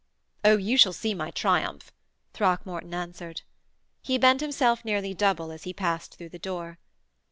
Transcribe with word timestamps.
'Oh, 0.43 0.57
you 0.57 0.77
shall 0.77 0.93
see 0.93 1.13
my 1.13 1.29
triumph!' 1.29 1.93
Throckmorton 2.33 2.91
answered. 2.91 3.43
He 4.01 4.17
bent 4.17 4.41
himself 4.41 4.83
nearly 4.83 5.13
double 5.13 5.51
as 5.51 5.65
he 5.65 5.73
passed 5.73 6.15
through 6.17 6.29
the 6.29 6.39
door. 6.39 6.79